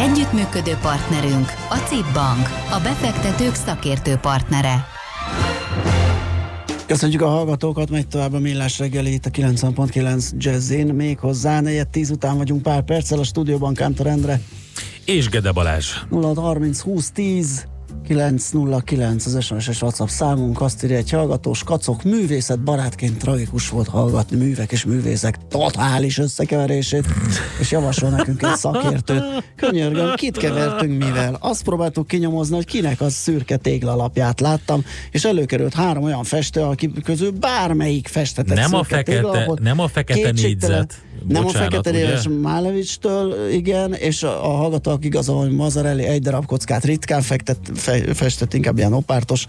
[0.00, 4.86] Együttműködő partnerünk a CIP Bank, a befektetők szakértő partnere.
[6.86, 11.88] Köszönjük a hallgatókat, megy tovább a millás reggeli itt a 90.9 Jazzin, még hozzá, negyed
[11.88, 14.40] tíz után vagyunk pár perccel a stúdióban Kántor Endre.
[15.04, 15.92] És Gede Balázs.
[16.10, 17.66] 0 30 20 10
[18.08, 24.36] 909 az SMS-es WhatsApp számunk, azt írja egy hallgatós kacok, művészet barátként tragikus volt hallgatni
[24.36, 27.06] művek és művészek totális összekeverését,
[27.60, 29.22] és javasol nekünk egy szakértőt.
[29.56, 31.36] Könyörgöm, kit kevertünk mivel?
[31.40, 36.90] Azt próbáltuk kinyomozni, hogy kinek az szürke téglalapját láttam, és előkerült három olyan festő, aki
[37.04, 39.60] közül bármelyik festetett Nem a fekete, téglalapot.
[39.60, 40.94] nem a fekete négyzet.
[41.28, 41.98] Nem a Bocsánat, fekete ugye?
[42.06, 47.58] néves Málevics-től, igen, és a, a hallgatók igazol, hogy Mazarelli egy darab kockát ritkán fektet,
[47.74, 49.46] fe, festett, inkább ilyen opártos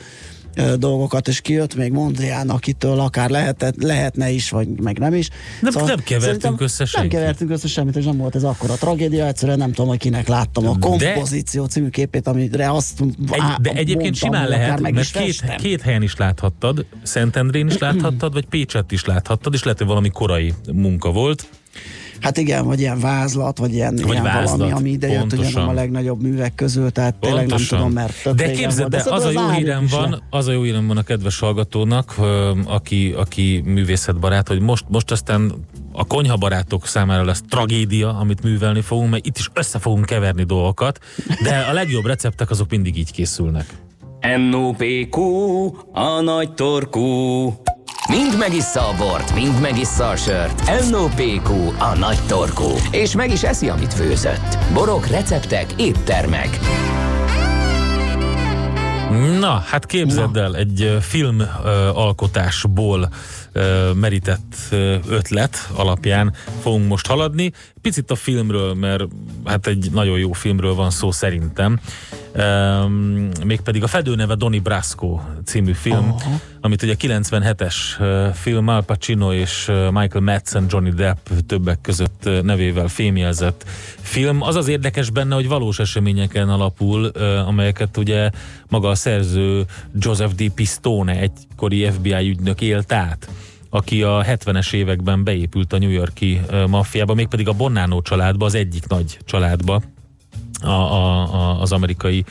[0.78, 5.30] dolgokat, és kijött még Mondrián, akitől akár lehetett, lehetne is, vagy meg nem is.
[5.62, 7.12] Nem- nem kevertünk össze Nem senkit.
[7.12, 10.68] kevertünk össze semmit, és nem volt ez akkora tragédia, egyszerűen nem tudom, hogy kinek láttam
[10.68, 14.94] a De- kompozíció című képét, amire azt Egy, á- de egyébként mondtam, simán lehet, meg
[14.94, 15.58] mert két, festem.
[15.58, 20.10] két helyen is láthattad, Szentendrén is láthattad, vagy Pécsett is láthattad, és lehet, hogy valami
[20.10, 21.50] korai munka volt.
[22.22, 25.36] Hát igen, vagy ilyen vázlat, vagy ilyen, Vagy ilyen vázlat, valami, ami ide jött, ugye
[25.36, 25.62] pontosan.
[25.62, 29.20] nem a legnagyobb művek közül, tehát tényleg nem tudom, mert De képzeld, de az a
[29.20, 29.98] szerintem jó hírem le.
[29.98, 32.16] van, az a jó hírem van a kedves hallgatónak,
[32.66, 35.52] aki, aki művészetbarát, hogy most, most aztán
[35.92, 41.00] a konyhabarátok számára lesz tragédia, amit művelni fogunk, mert itt is össze fogunk keverni dolgokat,
[41.44, 43.66] de a legjobb receptek azok mindig így készülnek.
[44.50, 45.22] NOPQ,
[45.92, 47.54] a nagy torkú.
[48.10, 50.90] Mind megissza a bort, mind megissza a sört.
[50.90, 52.70] NOPQ, a nagy torkú.
[52.92, 54.58] És meg is eszi, amit főzött.
[54.74, 56.60] Borok, receptek, éttermek.
[59.40, 61.42] Na, hát képzeld el, egy film
[61.94, 63.10] alkotásból
[63.94, 64.56] merített
[65.10, 67.52] ötlet alapján fogunk most haladni.
[67.82, 69.04] Picit a filmről, mert
[69.46, 71.80] hát egy nagyon jó filmről van szó szerintem.
[72.36, 76.34] Um, mégpedig a fedőneve Donnie Brasco című film, uh-huh.
[76.62, 82.26] amit ugye 97-es ö, film Al Pacino és ö, Michael Madsen, Johnny Depp többek között
[82.26, 83.66] ö, nevével fémjelzett
[84.02, 84.42] film.
[84.42, 87.06] Az az érdekes benne, hogy valós eseményeken alapul,
[87.46, 88.30] amelyeket ugye
[88.68, 89.66] maga a szerző
[90.00, 90.50] Joseph D.
[90.50, 93.30] Pistone, egykori FBI ügynök élt át
[93.70, 98.88] aki a 70-es években beépült a New Yorki maffiába, mégpedig a Bonanno családba, az egyik
[98.88, 99.82] nagy családba,
[100.62, 102.26] a, a, a, az amerikai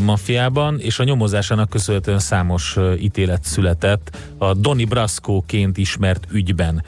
[0.00, 6.84] maffiában, és a nyomozásának köszönhetően számos ítélet született a Donnie Brasco-ként ismert ügyben.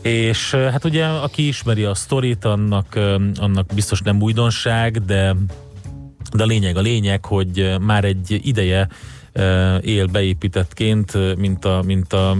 [0.00, 2.98] És hát ugye, aki ismeri a sztorit, annak,
[3.36, 5.36] annak biztos nem újdonság, de
[6.32, 8.88] de a lényeg a lényeg, hogy már egy ideje
[9.80, 12.36] él beépítettként, mint a, mint a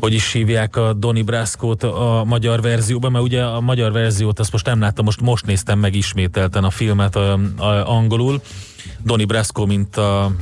[0.00, 4.52] hogy is hívják a Donny Brasco-t a magyar verzióban, mert ugye a magyar verziót azt
[4.52, 8.40] most nem láttam, most most néztem meg ismételten a filmet a, a, angolul.
[9.02, 10.32] Donny Brasco, mint a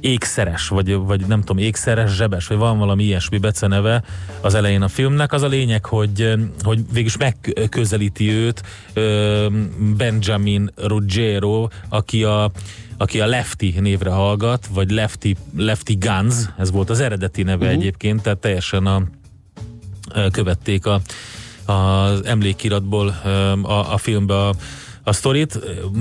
[0.00, 4.02] ékszeres, vagy, vagy nem tudom, ékszeres zsebes, vagy van valami ilyesmi beceneve
[4.40, 5.32] az elején a filmnek.
[5.32, 8.62] Az a lényeg, hogy, hogy végülis megközelíti őt
[9.96, 12.50] Benjamin Ruggiero, aki a
[13.00, 17.80] aki a Lefty névre hallgat, vagy Lefty, Lefty Guns, ez volt az eredeti neve uh-huh.
[17.80, 19.02] egyébként, tehát teljesen a,
[20.30, 21.00] követték a,
[21.72, 23.08] az emlékiratból
[23.62, 24.54] a, a filmbe a,
[25.02, 25.58] a sztorit,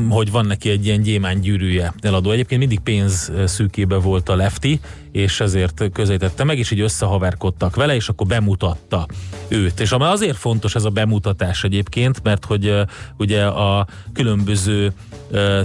[0.09, 2.31] hogy van neki egy ilyen gyémánt gyűrűje eladó.
[2.31, 4.79] Egyébként mindig pénz szűkébe volt a Lefty,
[5.11, 9.05] és ezért közelítette meg, és így összehaverkodtak vele, és akkor bemutatta
[9.47, 9.79] őt.
[9.79, 12.73] És ami azért fontos ez a bemutatás egyébként, mert hogy
[13.17, 14.93] ugye a különböző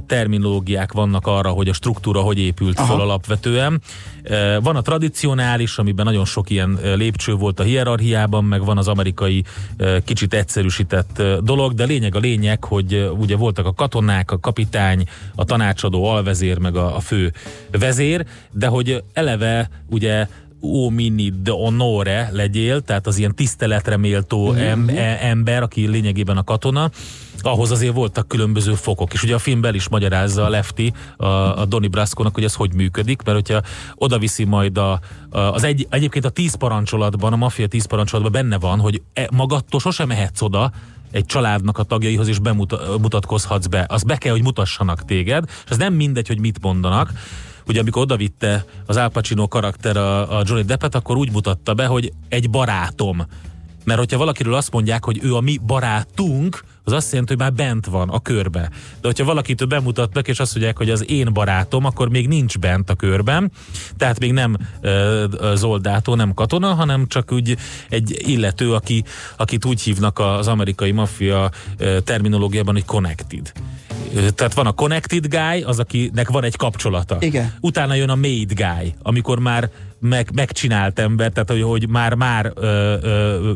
[0.07, 2.87] terminológiák vannak arra, hogy a struktúra hogy épült Aha.
[2.87, 3.81] fel alapvetően.
[4.63, 9.45] Van a tradicionális, amiben nagyon sok ilyen lépcső volt a hierarchiában, meg van az amerikai
[10.05, 15.05] kicsit egyszerűsített dolog, de lényeg a lényeg, hogy uh, ugye voltak a katonák, a kapitány,
[15.35, 17.33] a tanácsadó, alvezér, meg a, a fő
[17.71, 20.27] vezér, de hogy eleve ugye
[20.91, 26.45] mini de honore legyél, tehát az ilyen tiszteletre méltó em, e- ember, aki lényegében a
[26.45, 26.91] katona,
[27.41, 31.65] ahhoz azért voltak különböző fokok, és ugye a filmben is magyarázza a Lefty, a, a
[31.65, 33.63] Donnie Brasco-nak, hogy ez hogy működik, mert hogyha
[33.95, 38.33] oda viszi majd a, a, az egy, egyébként a tíz parancsolatban, a maffia tíz parancsolatban
[38.33, 40.73] benne van, hogy e, magadtól sosem mehetsz oda,
[41.15, 43.85] egy családnak a tagjaihoz, és bemutatkozhatsz be.
[43.89, 47.13] Az be kell, hogy mutassanak téged, és ez nem mindegy, hogy mit mondanak.
[47.67, 51.87] Ugye amikor odavitte az Al Pacino karakter a, a Johnny Deppet, akkor úgy mutatta be,
[51.87, 53.27] hogy egy barátom.
[53.85, 57.53] Mert hogyha valakiről azt mondják, hogy ő a mi barátunk, az azt jelenti, hogy már
[57.53, 58.61] bent van a körbe.
[59.01, 62.91] De hogyha valakit bemutatnak, és azt mondják, hogy az én barátom, akkor még nincs bent
[62.91, 63.51] a körben,
[63.97, 67.57] tehát még nem uh, zoldátó, nem katona, hanem csak úgy
[67.89, 69.05] egy illető, aki,
[69.37, 71.51] akit úgy hívnak az amerikai maffia
[72.05, 73.53] terminológiában, hogy connected.
[74.15, 77.17] Tehát van a connected guy, az, akinek van egy kapcsolata.
[77.21, 77.55] Igen.
[77.61, 79.71] Utána jön a made guy, amikor már
[80.01, 83.53] meg, megcsinált ember, tehát hogy, hogy már már ö, ö,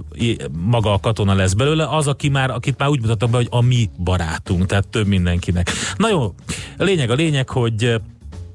[0.53, 3.61] maga a katona lesz belőle, az, aki már, akit már úgy mutattam be, hogy a
[3.61, 5.71] mi barátunk, tehát több mindenkinek.
[5.97, 6.35] Na jó,
[6.79, 8.01] a lényeg a lényeg, hogy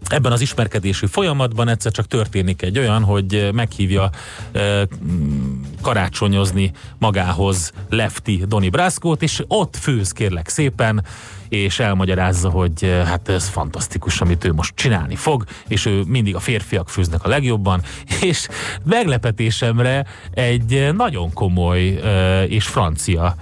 [0.09, 4.09] ebben az ismerkedési folyamatban egyszer csak történik egy olyan, hogy meghívja
[4.51, 4.87] e,
[5.81, 11.05] karácsonyozni magához Lefty Doni Brasco-t, és ott főz kérlek szépen,
[11.53, 16.39] és elmagyarázza, hogy hát ez fantasztikus, amit ő most csinálni fog, és ő mindig a
[16.39, 17.81] férfiak főznek a legjobban,
[18.21, 18.47] és
[18.83, 21.99] meglepetésemre egy nagyon komoly
[22.47, 23.35] és francia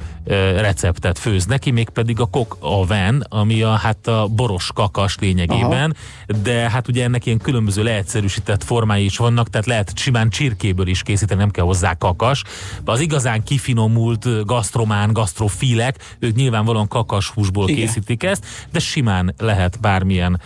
[0.55, 2.57] receptet főz neki, mégpedig a kok
[2.87, 5.95] ven, ami a, hát a boros kakas lényegében,
[6.27, 6.39] Aha.
[6.43, 11.03] de hát ugye ennek ilyen különböző leegyszerűsített formái is vannak, tehát lehet simán csirkéből is
[11.03, 12.43] készíteni, nem kell hozzá kakas.
[12.85, 16.87] Az igazán kifinomult gasztromán, gasztrofilek, ők nyilvánvalóan
[17.33, 17.85] húsból Igen.
[17.85, 20.41] készítik ezt, de simán lehet bármilyen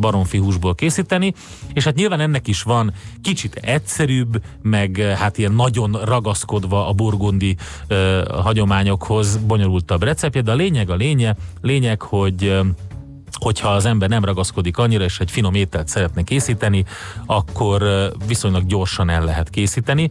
[0.00, 1.34] baromfi húsból készíteni,
[1.72, 2.92] és hát nyilván ennek is van
[3.22, 7.56] kicsit egyszerűbb, meg hát ilyen nagyon ragaszkodva a burgundi
[7.90, 9.13] uh, hagyományokhoz
[9.46, 12.58] bonyolultabb receptje, de a lényeg a lényeg, lényeg, hogy
[13.38, 16.84] hogyha az ember nem ragaszkodik annyira, és egy finom ételt szeretne készíteni,
[17.26, 17.82] akkor
[18.26, 20.10] viszonylag gyorsan el lehet készíteni.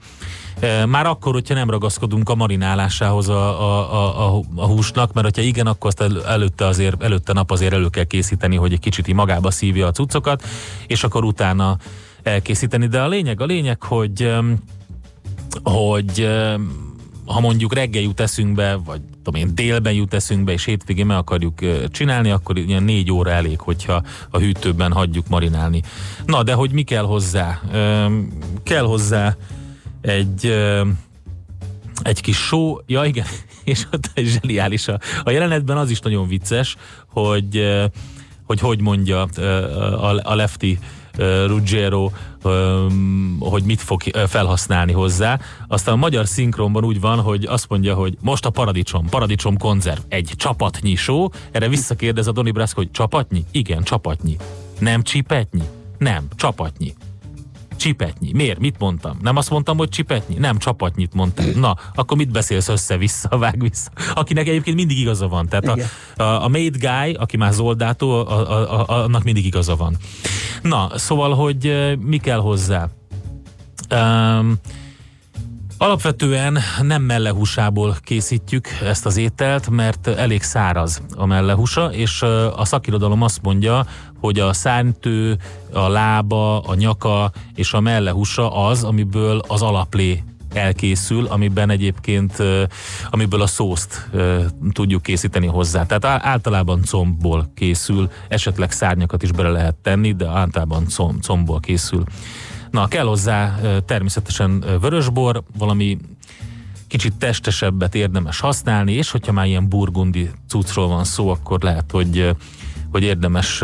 [0.88, 5.68] Már akkor, hogyha nem ragaszkodunk a marinálásához a, a, a, a húsnak, mert hogyha igen,
[5.68, 9.88] akkor azt előtte, azért, előtte nap azért elő kell készíteni, hogy egy kicsit magába szívja
[9.88, 10.44] a cuccokat,
[10.88, 11.78] és akkor utána
[12.24, 12.88] elkészíteni.
[12.88, 14.34] De a lényeg, a lényeg, hogy
[15.64, 16.30] hogy
[17.26, 21.60] ha mondjuk reggel jut eszünkbe, vagy tudom én, délben jut eszünkbe, és hétvégén meg akarjuk
[21.90, 25.82] csinálni, akkor ilyen négy óra elég, hogyha a hűtőben hagyjuk marinálni.
[26.26, 27.62] Na, de hogy mi kell hozzá?
[28.64, 29.36] Kell hozzá
[30.02, 30.54] egy
[32.02, 33.26] egy kis só, ja igen,
[33.64, 36.76] és ott zseniális a, a jelenetben az is nagyon vicces,
[37.08, 37.64] hogy
[38.44, 40.78] hogy hogy mondja a, a Lefty
[41.46, 42.10] Ruggiero,
[43.40, 45.40] hogy mit fog felhasználni hozzá.
[45.68, 50.00] Aztán a magyar szinkronban úgy van, hogy azt mondja, hogy most a paradicsom, paradicsom konzerv,
[50.08, 51.30] egy csapatnyi só.
[51.52, 53.46] Erre visszakérdez a Doni Brask, hogy csapatnyi?
[53.52, 54.38] Igen, csapatnyi.
[54.80, 55.64] Nem csipetnyi?
[55.98, 56.94] Nem, csapatnyi.
[57.84, 58.32] Csipetnyi.
[58.34, 58.60] Miért?
[58.60, 59.18] Mit mondtam?
[59.22, 60.36] Nem azt mondtam, hogy csipetnyi?
[60.38, 61.46] Nem, csapatnyit mondtam.
[61.56, 63.92] Na, akkor mit beszélsz össze-vissza, vág vissza?
[64.14, 65.48] Akinek egyébként mindig igaza van.
[65.48, 65.78] Tehát a,
[66.24, 69.98] a, a made guy, aki már zoldátó, a, a, a, annak mindig igaza van.
[70.62, 72.90] Na, szóval, hogy mi kell hozzá?
[73.92, 74.54] Um,
[75.78, 82.22] Alapvetően nem mellehúsából készítjük ezt az ételt, mert elég száraz a mellehúsa, és
[82.56, 83.86] a szakirodalom azt mondja,
[84.20, 85.38] hogy a szántő,
[85.72, 90.24] a lába, a nyaka és a mellehúsa az, amiből az alaplé
[90.54, 92.34] elkészül, amiben egyébként,
[93.10, 94.10] amiből a szószt
[94.72, 95.86] tudjuk készíteni hozzá.
[95.86, 102.04] Tehát általában combból készül, esetleg szárnyakat is bele lehet tenni, de általában comb, combból készül.
[102.74, 105.98] Na, kell hozzá természetesen vörösbor, valami
[106.88, 112.36] kicsit testesebbet érdemes használni, és hogyha már ilyen burgundi cuccról van szó, akkor lehet, hogy,
[112.92, 113.62] hogy érdemes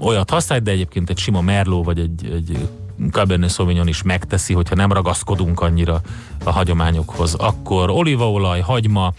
[0.00, 2.68] olyat használni, de egyébként egy sima merló, vagy egy, egy
[3.10, 6.00] Cabernet Sauvignon is megteszi, hogyha nem ragaszkodunk annyira
[6.44, 7.34] a hagyományokhoz.
[7.34, 9.12] Akkor olívaolaj, hagyma,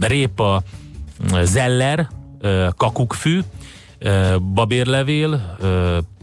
[0.00, 0.62] répa,
[1.42, 2.08] zeller,
[2.76, 3.40] kakukkfű,
[4.54, 5.56] babérlevél,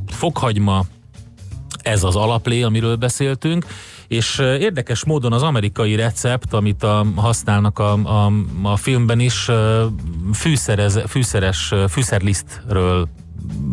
[0.07, 0.83] foghagyma,
[1.81, 3.65] ez az alaplé, amiről beszéltünk,
[4.07, 8.31] és érdekes módon az amerikai recept, amit a, használnak a, a,
[8.63, 9.50] a filmben is,
[10.33, 13.07] fűszerez, fűszeres, fűszerlisztről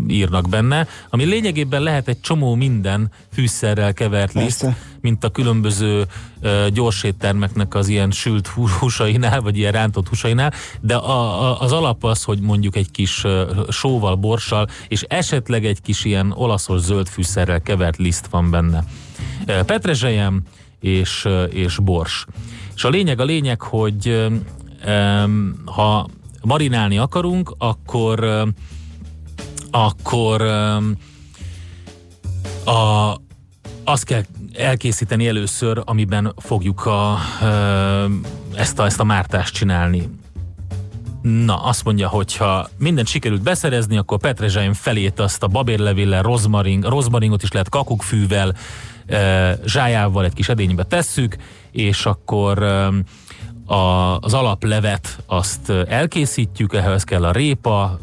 [0.09, 4.79] írnak benne, ami lényegében lehet egy csomó minden fűszerrel kevert liszt, Persze.
[5.01, 6.05] mint a különböző
[6.43, 8.47] uh, gyorséttermeknek az ilyen sült
[8.79, 13.25] húsainál, vagy ilyen rántott húsainál, de a, a, az alap az, hogy mondjuk egy kis
[13.25, 18.85] uh, sóval, borssal, és esetleg egy kis ilyen olaszos zöld fűszerrel kevert liszt van benne.
[19.49, 20.43] Uh, petrezselyem
[20.81, 22.25] és, uh, és bors.
[22.75, 24.31] És a lényeg a lényeg, hogy
[24.87, 26.09] um, ha
[26.43, 28.45] marinálni akarunk, akkor
[29.73, 30.41] akkor
[32.65, 33.17] a
[33.85, 34.23] azt kell
[34.55, 37.19] elkészíteni először, amiben fogjuk a,
[38.55, 40.09] ezt, a, ezt a mártást csinálni.
[41.23, 46.85] Na, azt mondja, hogy ha mindent sikerült beszerezni, akkor petrezsájm felét azt a babérlevéllel, rozmaring,
[46.85, 48.55] rozmaringot is lehet kakukkfűvel,
[49.65, 51.37] zsájával egy kis edénybe tesszük,
[51.71, 52.65] és akkor
[53.67, 57.99] a, az alaplevet azt elkészítjük, ehhez kell a répa,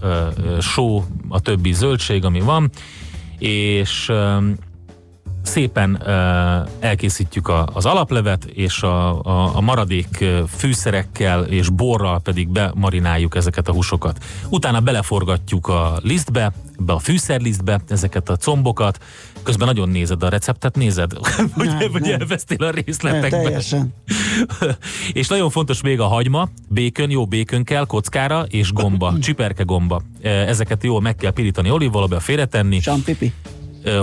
[0.59, 2.69] só, a többi zöldség, ami van,
[3.39, 4.11] és
[5.41, 6.03] szépen
[6.79, 13.67] elkészítjük a, az alaplevet, és a, a, a maradék fűszerekkel és borral pedig bemarináljuk ezeket
[13.67, 14.23] a húsokat.
[14.49, 18.99] Utána beleforgatjuk a lisztbe, be a fűszerlisztbe ezeket a combokat,
[19.43, 21.11] közben nagyon nézed a receptet, nézed?
[21.55, 23.43] vagy, vagy elvesztél a részletekben?
[23.43, 23.93] teljesen.
[25.13, 30.01] és nagyon fontos még a hagyma, békön, jó békön kell, kockára, és gomba, csiperke gomba.
[30.21, 32.79] Ezeket jól meg kell pirítani olívolabba, félretenni.
[32.79, 33.33] Sampipi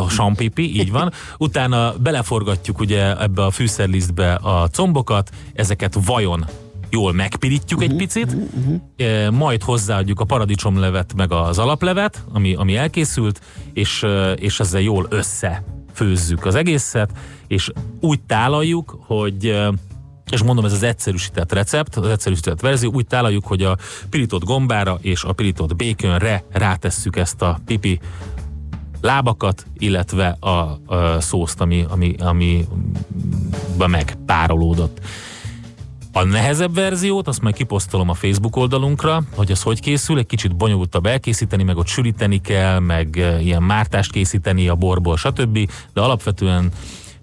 [0.08, 1.12] sampipi, így van.
[1.38, 6.46] Utána beleforgatjuk ugye ebbe a fűszerlisztbe a combokat, ezeket vajon
[6.90, 9.30] jól megpirítjuk uh-huh, egy picit, uh-huh, uh-huh.
[9.30, 13.40] majd hozzáadjuk a paradicsomlevet meg az alaplevet, ami, ami elkészült,
[13.72, 14.06] és,
[14.36, 17.10] és ezzel jól összefőzzük az egészet,
[17.46, 19.66] és úgy tálaljuk, hogy
[20.30, 23.76] és mondom, ez az egyszerűsített recept, az egyszerűsített verzió, úgy tálaljuk, hogy a
[24.10, 28.00] pirított gombára és a pirított békönre rátesszük ezt a pipi
[29.00, 32.66] lábakat, illetve a, a szószt, ami, ami, ami
[33.86, 35.00] megpárolódott.
[36.12, 40.56] A nehezebb verziót, azt majd kiposztolom a Facebook oldalunkra, hogy az hogy készül, egy kicsit
[40.56, 45.70] bonyolultabb elkészíteni, meg ott sűríteni kell, meg ilyen mártást készíteni a borból, stb.
[45.92, 46.70] De alapvetően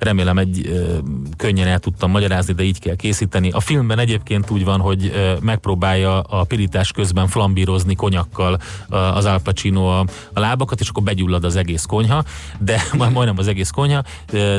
[0.04, 0.98] remélem egy ö,
[1.38, 3.50] könnyen el tudtam magyarázni, de így kell készíteni.
[3.50, 9.26] A filmben egyébként úgy van, hogy ö, megpróbálja a pirítás közben flambírozni konyakkal ö, az
[9.26, 12.24] Al Pacino a, a lábakat, és akkor begyullad az egész konyha,
[12.60, 14.04] de majdnem az egész konyha,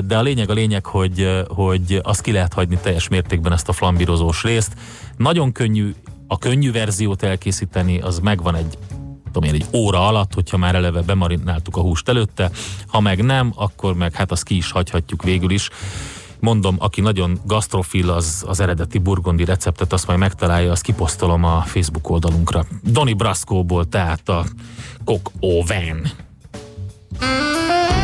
[0.04, 3.72] de a lényeg a lényeg, hogy, hogy azt ki lehet hagyni teljes mértékben ezt a
[3.72, 4.74] flambírozós részt.
[5.16, 5.94] Nagyon könnyű
[6.26, 8.78] a könnyű verziót elkészíteni, az megvan egy
[9.34, 12.50] tudom én, egy óra alatt, hogyha már eleve bemarináltuk a húst előtte,
[12.86, 15.70] ha meg nem, akkor meg hát azt ki is hagyhatjuk végül is.
[16.40, 21.60] Mondom, aki nagyon gasztrofil, az, az eredeti burgondi receptet, azt majd megtalálja, azt kiposztolom a
[21.60, 22.64] Facebook oldalunkra.
[22.82, 24.44] Doni Brascóból, tehát a
[25.04, 26.10] Kok Oven.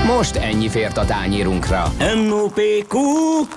[0.07, 1.93] Most ennyi fért a tányérunkra.
[1.99, 2.99] M.O.P.Q.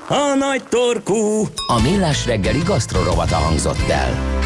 [0.08, 1.48] A nagy torkú.
[1.68, 4.43] A millás reggeli gasztrorovata hangzott el.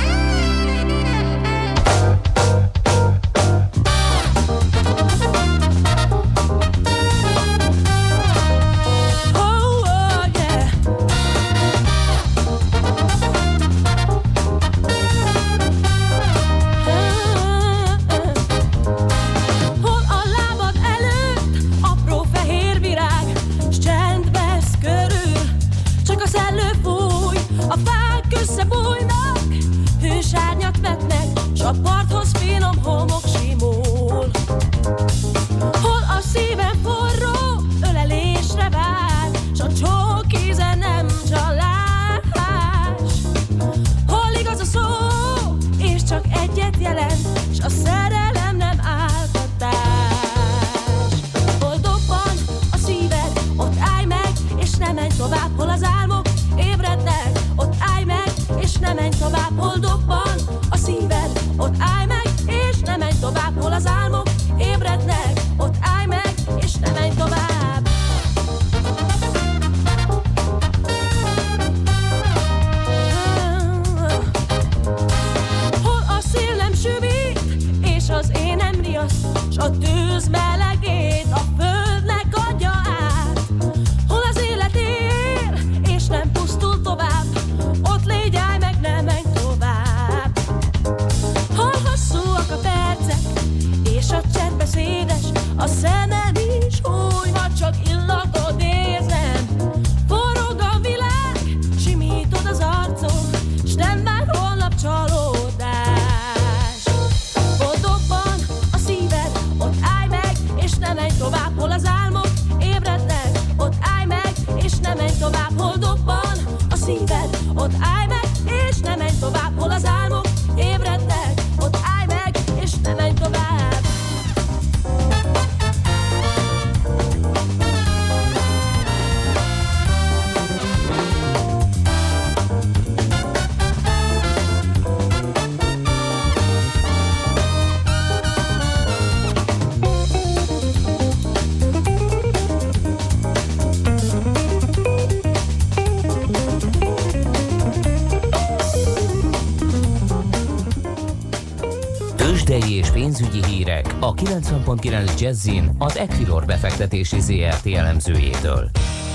[153.07, 158.69] Pénzügyi hírek a 90.9 Jazzin az Equilor befektetési ZRT elemzőjétől.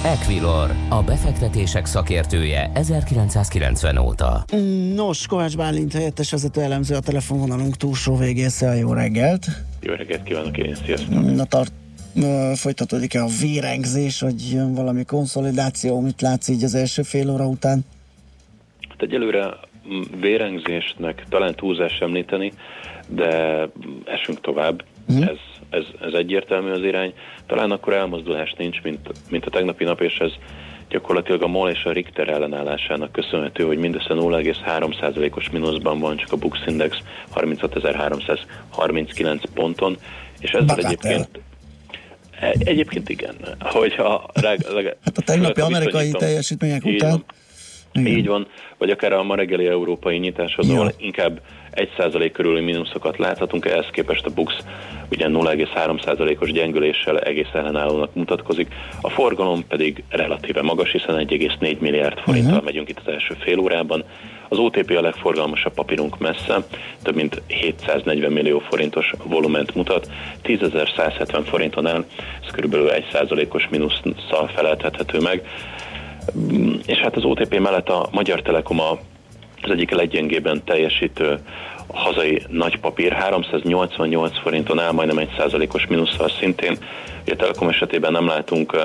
[0.05, 4.45] Equilor, a befektetések szakértője 1990 óta.
[4.95, 8.49] Nos, Kovács Bálint helyettes vezető elemző a telefonvonalunk túlsó végén.
[8.49, 9.47] Szia, jó reggelt!
[9.81, 11.35] Jó reggelt kívánok én, sziasztok!
[11.35, 11.73] Na tart,
[12.55, 17.85] folytatódik-e a vérengzés, vagy jön valami konszolidáció, mit látsz így az első fél óra után?
[18.89, 19.55] Hát egyelőre
[20.21, 22.53] vérengzésnek talán túlzás említeni,
[23.15, 23.69] de
[24.05, 24.85] esünk tovább.
[25.09, 25.29] Uh-huh.
[25.29, 25.37] Ez,
[25.71, 27.15] ez, ez egyértelmű az irány.
[27.47, 30.33] Talán akkor elmozdulás nincs, mint, mint a tegnapi nap, és ez
[30.89, 36.37] gyakorlatilag a MOL és a Richter ellenállásának köszönhető, hogy mindössze 0,3%-os mínuszban van csak a
[36.37, 36.99] Bux Index
[37.35, 39.97] 36.339 ponton,
[40.41, 41.29] és ezzel egyébként
[42.41, 43.35] e, Egyébként igen.
[43.61, 44.57] Hogyha rá, rá,
[45.05, 47.11] hát a tegnapi amerikai teljesítmények után.
[47.11, 47.25] Van,
[47.93, 48.19] igen.
[48.19, 48.47] Így van,
[48.79, 51.41] vagy akár a ma reggeli európai nyitáshoz, ahol inkább
[51.75, 54.55] 1% körüli mínuszokat láthatunk, ehhez képest a BUX
[55.11, 62.53] ugye 0,3%-os gyengüléssel egész ellenállónak mutatkozik, a forgalom pedig relatíve magas, hiszen 1,4 milliárd forinttal
[62.53, 62.65] uh-huh.
[62.65, 64.05] megyünk itt az első fél órában.
[64.49, 66.65] Az OTP a legforgalmasabb papírunk messze,
[67.03, 70.11] több mint 740 millió forintos volument mutat,
[70.45, 72.05] 10.170 forinton el,
[72.47, 72.75] ez kb.
[73.13, 75.47] 1%-os mínusszal feleltethető meg.
[76.87, 78.99] És hát az OTP mellett a Magyar Telekom a
[79.65, 81.39] az egyik leggyengében teljesítő
[81.87, 86.77] hazai nagypapír 388 forinton áll, majdnem egy százalékos mínusszal szintén.
[87.23, 88.77] Ugye a Telekom esetében nem látunk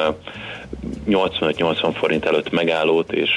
[1.09, 3.31] 85-80 forint előtt megállót, és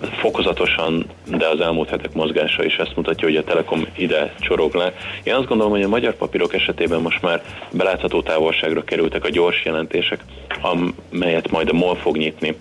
[0.00, 4.92] fokozatosan, de az elmúlt hetek mozgása is ezt mutatja, hogy a Telekom ide csorog le.
[5.22, 9.64] Én azt gondolom, hogy a magyar papírok esetében most már belátható távolságra kerültek a gyors
[9.64, 10.20] jelentések,
[10.60, 12.56] amelyet majd a MOL fog nyitni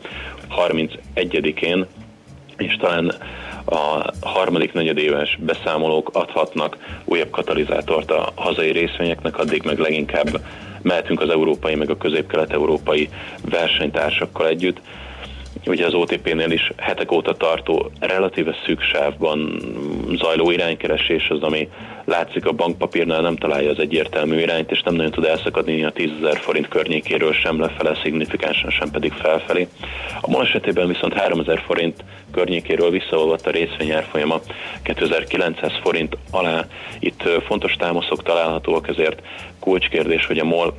[0.57, 1.85] 31-én,
[2.57, 3.13] és talán
[3.65, 10.41] a harmadik negyedéves beszámolók adhatnak újabb katalizátort a hazai részvényeknek, addig meg leginkább
[10.81, 13.09] mehetünk az európai, meg a közép-kelet-európai
[13.50, 14.81] versenytársakkal együtt.
[15.67, 19.59] Ugye az OTP-nél is hetek óta tartó, relatíve szűk sávban
[20.15, 21.69] zajló iránykeresés az, ami
[22.05, 26.09] látszik a bankpapírnál, nem találja az egyértelmű irányt, és nem nagyon tud elszakadni a 10
[26.21, 29.67] ezer forint környékéről sem lefele, szignifikánsan sem pedig felfelé.
[30.21, 34.39] A MOL esetében viszont 3000 forint környékéről visszaolvadt a részvényárfolyama
[34.83, 36.65] 2900 forint alá.
[36.99, 39.21] Itt fontos támaszok találhatóak, ezért
[39.59, 40.77] kulcskérdés, hogy a MOL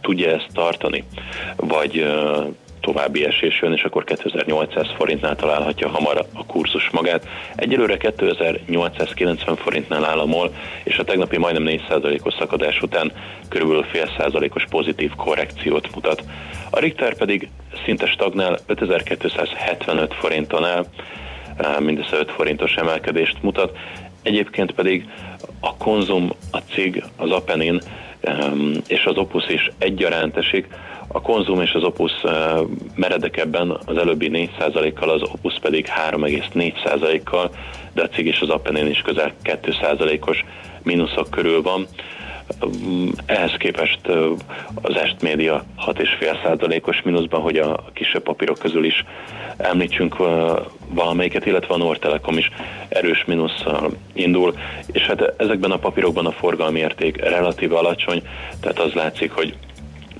[0.00, 1.04] tudja ezt tartani,
[1.56, 2.06] vagy
[2.86, 7.28] további esés jön, és akkor 2800 forintnál találhatja hamar a kurzus magát.
[7.54, 13.12] Egyelőre 2890 forintnál áll a MOL, és a tegnapi majdnem 4%-os szakadás után
[13.48, 16.22] körülbelül fél százalékos pozitív korrekciót mutat.
[16.70, 17.48] A Richter pedig
[17.84, 20.86] szinte stagnál 5275 forinton áll,
[21.80, 23.78] mindössze 5 forintos emelkedést mutat.
[24.22, 25.08] Egyébként pedig
[25.60, 27.80] a konzum, a cig, az Apenin
[28.86, 30.66] és az Opus is egyaránt esik.
[31.08, 32.12] A konzum és az Opus
[32.94, 37.50] meredekebben az előbbi 4%-kal, az Opus pedig 3,4%-kal,
[37.92, 40.44] de a cig és az Apenin is közel 2%-os
[40.82, 41.86] mínuszok körül van.
[43.26, 44.00] Ehhez képest
[44.82, 49.04] az Est Média 6,5%-os mínuszban, hogy a kisebb papírok közül is
[49.56, 50.16] említsünk
[50.88, 52.50] valamelyiket, illetve a Nord Telekom is
[52.88, 54.54] erős mínusszal indul,
[54.92, 58.22] és hát ezekben a papírokban a forgalmi érték relatíve alacsony,
[58.60, 59.56] tehát az látszik, hogy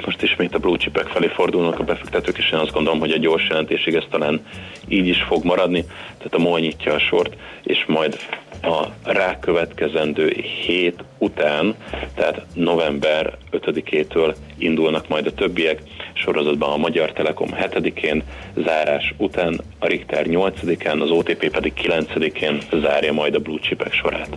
[0.06, 3.18] most ismét a blue chipek felé fordulnak a befektetők, és én azt gondolom, hogy a
[3.18, 4.40] gyors jelentésig ez talán
[4.88, 5.84] így is fog maradni,
[6.18, 8.16] tehát a MOL nyitja a sort, és majd
[8.62, 10.34] a rákövetkezendő
[10.66, 11.74] hét után,
[12.14, 18.22] tehát november 5-től indulnak majd a többiek, sorozatban a Magyar Telekom 7-én,
[18.64, 24.28] zárás után a Richter 8-án, az OTP pedig 9-én zárja majd a blue chipek sorát.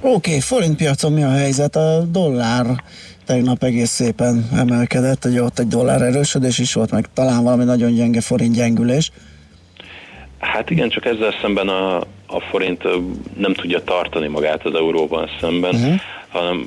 [0.00, 1.76] Oké, okay, forintpiacon mi a helyzet?
[1.76, 2.66] A dollár
[3.26, 7.94] tegnap egész szépen emelkedett, hogy ott egy dollár erősödés is volt, meg talán valami nagyon
[7.94, 9.10] gyenge forint gyengülés.
[10.38, 12.82] Hát igen, csak ezzel szemben a, a forint
[13.36, 15.94] nem tudja tartani magát az euróban szemben, uh-huh.
[16.28, 16.66] hanem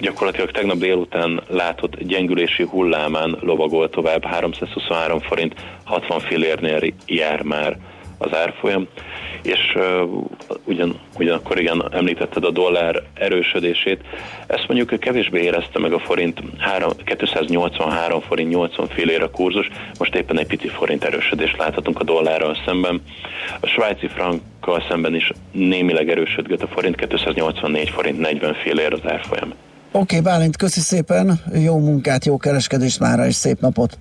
[0.00, 5.54] gyakorlatilag tegnap délután látott gyengülési hullámán lovagol tovább, 323 forint
[5.84, 7.78] 60 fillérnél jár már
[8.18, 8.88] az árfolyam,
[9.44, 9.78] és
[10.64, 14.00] ugyan, ugyanakkor igen, említetted a dollár erősödését,
[14.46, 20.14] ezt mondjuk kevésbé érezte meg a forint, 3, 283 forint 80 fillér a kurzus, most
[20.14, 23.02] éppen egy pici forint erősödést láthatunk a dollárral szemben.
[23.60, 29.48] A svájci frankkal szemben is némileg erősödött a forint, 284 forint 40 fillér az árfolyam.
[29.48, 33.98] Oké, okay, Bálint, köszi szépen, jó munkát, jó kereskedést mára, és szép napot!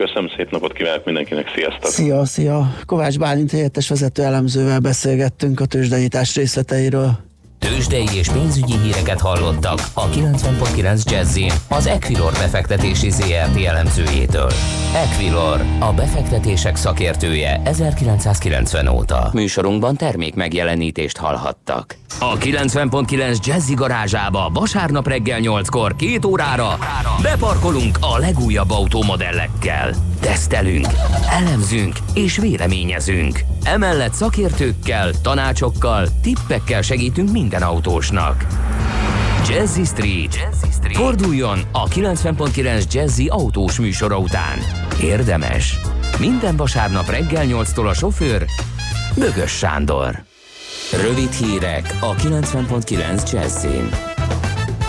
[0.00, 1.90] Köszönöm, szép napot kívánok mindenkinek, sziasztok!
[1.90, 2.74] Szia, szia!
[2.86, 7.29] Kovács Bálint helyettes vezető elemzővel beszélgettünk a tőzsdenyítás részleteiről.
[7.60, 14.50] Tőzsdei és pénzügyi híreket hallottak a 90.9 jazz az Equilor befektetési ZRT elemzőjétől.
[14.94, 19.30] Equilor, a befektetések szakértője 1990 óta.
[19.32, 21.96] Műsorunkban termék megjelenítést hallhattak.
[22.18, 26.78] A 90.9 Jazzy garázsába vasárnap reggel 8-kor két órára
[27.22, 30.09] beparkolunk a legújabb automodellekkel.
[30.20, 30.86] Tesztelünk,
[31.30, 33.40] elemzünk és véleményezünk.
[33.62, 38.46] Emellett szakértőkkel, tanácsokkal, tippekkel segítünk minden autósnak.
[39.48, 40.34] Jazzy Street.
[40.34, 40.96] Jazzy Street.
[40.96, 44.58] Forduljon a 90.9 Jazzy autós műsora után.
[45.02, 45.78] Érdemes.
[46.18, 48.44] Minden vasárnap reggel 8-tól a sofőr
[49.16, 50.22] Bögös Sándor.
[51.02, 54.09] Rövid hírek a 90.9 Jazzin.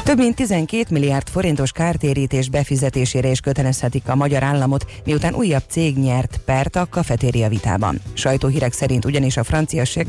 [0.03, 5.97] Több mint 12 milliárd forintos kártérítés befizetésére is kötelezhetik a magyar államot, miután újabb cég
[5.97, 8.01] nyert pert a kafetéria vitában.
[8.13, 10.07] Sajtóhírek szerint ugyanis a francia Chec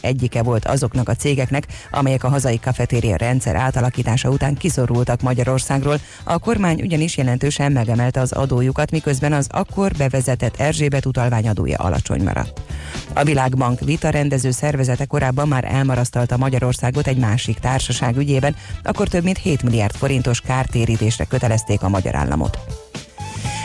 [0.00, 6.00] egyike volt azoknak a cégeknek, amelyek a hazai kafetéria rendszer átalakítása után kiszorultak Magyarországról.
[6.24, 12.60] A kormány ugyanis jelentősen megemelte az adójukat, miközben az akkor bevezetett Erzsébet utalványadója alacsony maradt.
[13.12, 19.24] A Világbank vita rendező szervezete korábban már elmarasztalta Magyarországot egy másik társaság ügyében, akkor több
[19.30, 22.58] mint 7 milliárd forintos kártérítésre kötelezték a magyar államot.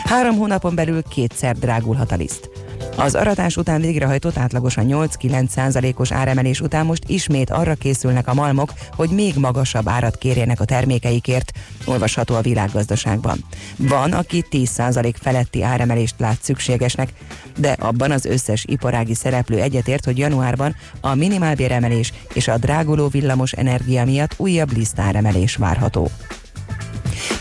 [0.04, 2.50] Három hónapon belül kétszer drágulhat a liszt.
[2.96, 8.72] Az aratás után végrehajtott átlagosan 8-9 százalékos áremelés után most ismét arra készülnek a malmok,
[8.96, 11.52] hogy még magasabb árat kérjenek a termékeikért,
[11.84, 13.44] olvasható a világgazdaságban.
[13.76, 17.12] Van, aki 10 százalék feletti áremelést lát szükségesnek,
[17.58, 23.52] de abban az összes iparági szereplő egyetért, hogy januárban a minimálbéremelés és a dráguló villamos
[23.52, 26.10] energia miatt újabb lisztáremelés várható.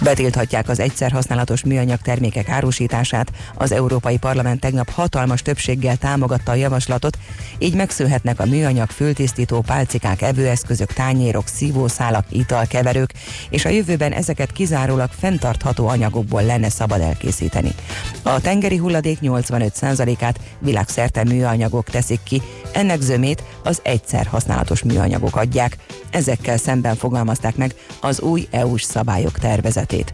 [0.02, 3.32] Betilthatják az egyszer használatos műanyag termékek árusítását.
[3.56, 7.18] Az Európai Parlament tegnap hatalmas többséggel támogatta a javaslatot,
[7.58, 13.14] így megszűnhetnek a műanyag fültisztító pálcikák, evőeszközök, tányérok, szívószálak, italkeverők,
[13.50, 17.72] és a jövőben ezeket kizárólag fenntartható anyagokból lenne szabad elkészíteni.
[18.24, 22.42] A tengeri hulladék 85%-át világszerte műanyagok teszik ki,
[22.76, 25.78] ennek zömét az egyszer használatos műanyagok adják.
[26.10, 30.14] Ezekkel szemben fogalmazták meg az új EU-s szabályok tervezetét.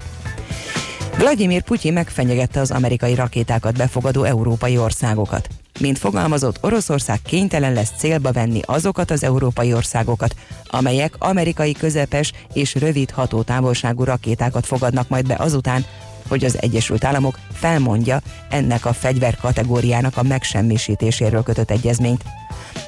[1.17, 5.47] Vladimir Putyin megfenyegette az amerikai rakétákat befogadó európai országokat.
[5.79, 10.35] Mint fogalmazott, Oroszország kénytelen lesz célba venni azokat az európai országokat,
[10.67, 15.85] amelyek amerikai közepes és rövid hatótávolságú rakétákat fogadnak majd be azután,
[16.31, 22.23] hogy az Egyesült Államok felmondja ennek a fegyver kategóriának a megsemmisítéséről kötött egyezményt.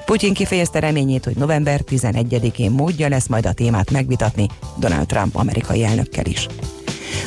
[0.05, 5.83] Putyin kifejezte reményét, hogy november 11-én módja lesz majd a témát megvitatni Donald Trump amerikai
[5.83, 6.47] elnökkel is.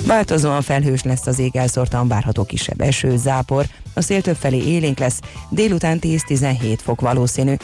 [0.06, 5.20] Változóan felhős lesz az ég, elszórtan várható kisebb eső, zápor, a szél többfelé élénk lesz,
[5.50, 7.54] délután 10-17 fok valószínű.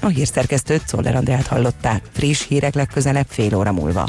[0.00, 4.08] A hírszerkesztőt Szoller Andrát hallották, friss hírek legközelebb fél óra múlva.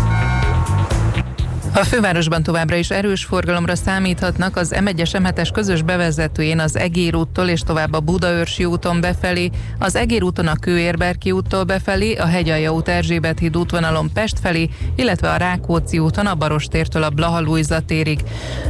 [1.73, 7.47] a fővárosban továbbra is erős forgalomra számíthatnak az M1-es M7-es közös bevezetőjén az Egér úttól
[7.47, 12.73] és tovább a Budaörsi úton befelé, az Egér úton a Kőérberki úttól befelé, a Hegyalja
[12.73, 17.43] út Erzsébet híd útvonalon Pest felé, illetve a Rákóczi úton a Barostértől a Blaha
[17.85, 18.19] térig.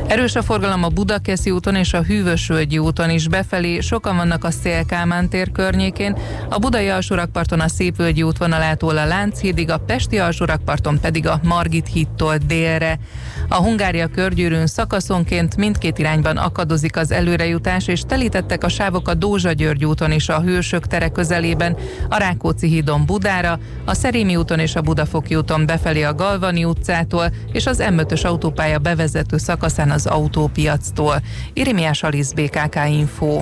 [0.08, 4.52] Erős a forgalom a Budakeszi úton és a Hűvösvölgyi úton is befelé, sokan vannak a
[4.52, 6.18] Szélkámán tér környékén,
[6.50, 12.38] a Budai alsórakparton a Szépvölgyi útvonalától a Lánchídig, a Pesti alsórakparton pedig a Margit hídtól
[12.38, 12.91] délre.
[13.48, 19.86] A Hungária körgyűrűn szakaszonként mindkét irányban akadozik az előrejutás, és telítettek a sávok a Dózsa-György
[19.86, 21.78] úton és a Hősök tere közelében,
[22.10, 27.32] a Rákóczi hídon Budára, a Szerémi úton és a Budafoki úton befelé a Galvani utcától,
[27.52, 31.22] és az M5-ös autópálya bevezető szakaszán az autópiactól.
[31.54, 33.42] Irimiás Alisz BKK Info.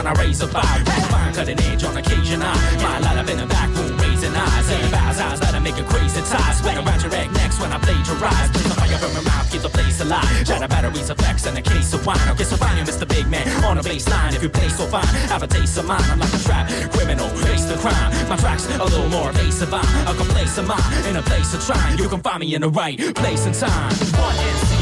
[0.00, 0.64] When I raise a bar.
[0.64, 2.40] Fine cutting edge on occasion.
[2.42, 5.78] I might light up in the back room, raising eyes and bows eyes that'll make
[5.78, 6.56] a crazy ties.
[6.58, 8.50] Split around your egg next when I plagiarize.
[8.52, 10.24] Blaze the fire from my mouth, keep the place alive.
[10.46, 12.20] Shatter batteries, effects, and a case of wine.
[12.28, 13.06] I'll get so fine, you Mr.
[13.06, 14.34] Big Man on a baseline.
[14.34, 16.02] If you play so fine, have a taste of mine.
[16.10, 18.10] I'm like a trap criminal, face the crime.
[18.28, 19.72] My tracks a little more evasive.
[19.72, 21.98] I'm a place of mine in a place of trying.
[21.98, 23.92] You can find me in the right place and time.
[24.16, 24.79] One.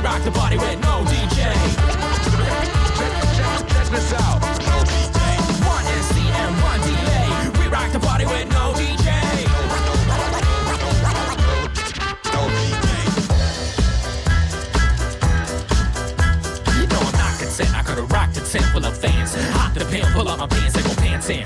[0.00, 1.52] We rock the party with no DJ.
[3.68, 4.40] Check this out.
[4.40, 5.20] No DJ.
[5.68, 7.28] One NC and one delay.
[7.58, 8.99] We rock the party with no DJ.
[17.60, 17.76] Content.
[17.76, 19.34] I could've rocked a tent full of fans.
[19.52, 21.44] Hop to the pin, pull up my pants and go pants in.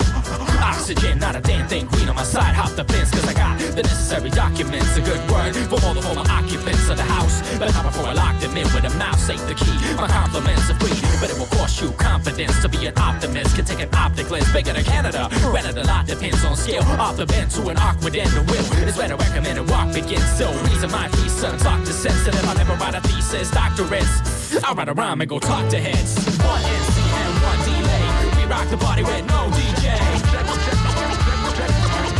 [0.62, 1.86] Oxygen, not a damn thing.
[1.86, 4.96] Green on my side, hop the fence, cause I got the necessary documents.
[4.96, 7.42] A good word for all the former occupants of the house.
[7.58, 9.74] But not before I lock them in with a mouse, safe the key.
[9.96, 13.56] My compliments are free, but it will cost you confidence to be an optimist.
[13.56, 15.28] Can take an optic lens bigger than Canada.
[15.52, 16.82] Rented a lot depends on scale.
[17.00, 20.28] Off the bend to an awkward end, the will is where the recommended walk begins.
[20.38, 22.44] So, reason my three sons talk to sensitive.
[22.48, 24.33] I never write a thesis, doctorates.
[24.62, 26.14] I write a rhyme and go talk to heads.
[26.38, 28.06] One NC and one delay.
[28.38, 29.98] We rock the party with no DJ.
[30.30, 31.70] Check, check, check,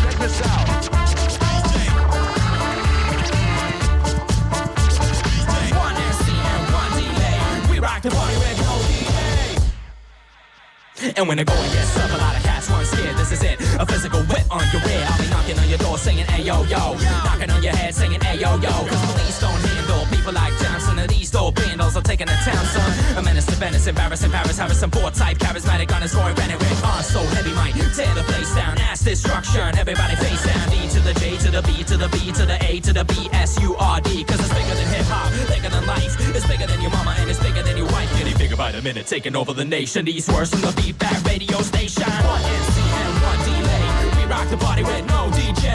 [0.02, 0.66] check, this out.
[5.78, 7.38] One NC and one delay.
[7.70, 9.14] We rock the party with no DJ.
[11.16, 13.16] And when the going gets up, a lot of cats run scared.
[13.16, 15.06] This is it, a physical whip on your rear.
[15.08, 16.96] I'll be knocking on your door saying, hey yo yo.
[17.24, 18.70] Knocking on your head saying, hey yo yo.
[18.88, 20.73] Cause police don't handle people like Johnson.
[21.34, 23.18] Dope vandals are taking the town, son.
[23.18, 27.02] A menace to Venice, embarrassing Paris, Harrison, Ford type, charismatic on his Bennett with on
[27.02, 28.78] so heavy, might tear the place down.
[28.78, 30.70] Ass destruction, everybody face down.
[30.70, 33.04] D to the J to the B to the B to the A to the
[33.04, 34.22] B S U R D.
[34.22, 36.14] Cause it's bigger than hip hop, bigger than life.
[36.36, 38.08] It's bigger than your mama and it's bigger than your wife.
[38.16, 40.04] Getting bigger by the minute, taking over the nation.
[40.04, 42.04] These words from the feedback radio station.
[42.30, 44.22] One and one delay.
[44.22, 45.66] We rock the party with no DJ.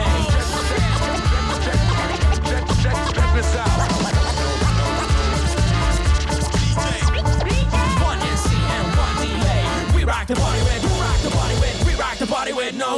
[3.11, 4.28] Check this out.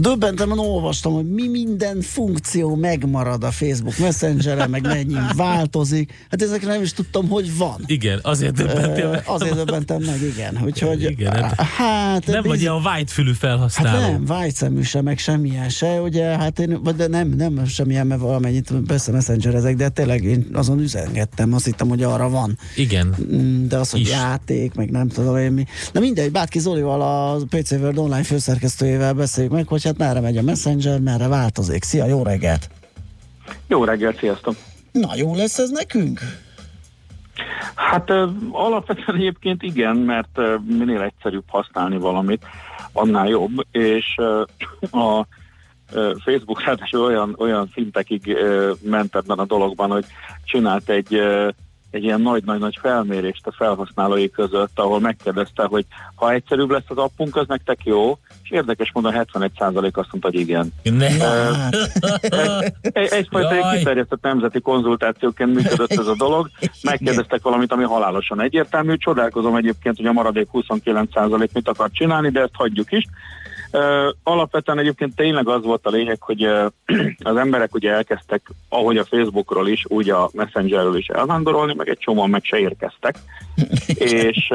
[0.00, 6.12] Döbbentem, olvastam, hogy mi minden funkció megmarad a Facebook Messenger-en, meg mennyi változik.
[6.30, 7.82] Hát ezekre nem is tudtam, hogy van.
[7.86, 9.22] Igen, azért döbbentél meg.
[9.26, 10.58] Azért döbbentem meg, igen.
[10.64, 14.00] Úgyhogy, Igen, hát- Nem vagy bizi- ilyen whitefülű felhasználó.
[14.00, 18.06] Hát nem, vágyszemű se, meg semmilyen se, ugye, hát én, vagy de nem, nem semmilyen,
[18.06, 22.58] mert valamennyit persze messenger ezek, de tényleg én azon üzengettem, azt hittem, hogy arra van.
[22.76, 23.14] Igen.
[23.32, 24.10] Mm, De az, hogy Is.
[24.10, 25.64] játék, meg nem tudom én mi.
[25.92, 30.36] Na mindegy, Bátki Zolival, a PC World online főszerkesztőjével beszéljük meg, hogy hát merre megy
[30.36, 31.82] a Messenger, merre változik.
[31.82, 32.70] Szia, jó reggelt!
[33.66, 34.54] Jó reggelt, sziasztok!
[34.92, 36.20] Na, jó lesz ez nekünk?
[37.74, 42.44] Hát ö, alapvetően egyébként igen, mert ö, minél egyszerűbb használni valamit,
[42.92, 44.42] annál jobb, és ö,
[44.90, 45.26] a
[46.24, 48.36] Facebook ráadásul olyan, olyan szintekig
[48.82, 50.04] ment ebben a dologban, hogy
[50.44, 51.14] csinált egy,
[51.90, 57.36] egy ilyen nagy-nagy-nagy felmérést a felhasználói között, ahol megkérdezte, hogy ha egyszerűbb lesz az appunk,
[57.36, 60.72] az nektek jó, és érdekes módon 71% azt mondta, hogy igen.
[60.82, 61.06] Ne.
[62.80, 63.72] Egy, egyfajta Jaj.
[63.72, 66.50] egy kiterjesztett nemzeti konzultációként működött ez a dolog.
[66.82, 68.96] Megkérdeztek valamit, ami halálosan egyértelmű.
[68.96, 73.04] Csodálkozom egyébként, hogy a maradék 29% mit akar csinálni, de ezt hagyjuk is.
[74.22, 76.42] Alapvetően egyébként tényleg az volt a lényeg, hogy
[77.22, 81.98] az emberek ugye elkezdtek, ahogy a Facebookról is, úgy a Messengerről is elvándorolni, meg egy
[81.98, 83.16] csomóan meg se érkeztek.
[84.20, 84.46] és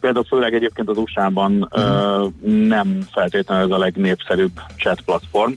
[0.00, 5.52] például főleg egyébként az USA-ban uh, nem feltétlenül ez a legnépszerűbb chat platform,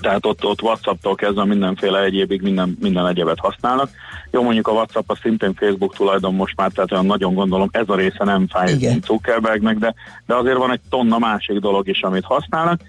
[0.00, 3.90] tehát ott, ott WhatsApp-tól kezdve mindenféle egyébig minden, minden egyebet használnak.
[4.30, 7.88] Jó, mondjuk a WhatsApp az szintén Facebook tulajdon most már, tehát olyan nagyon gondolom, ez
[7.88, 9.02] a része nem fáj Igen.
[9.06, 9.94] Zuckerbergnek, de,
[10.26, 12.80] de azért van egy tonna másik dolog is, amit használnak,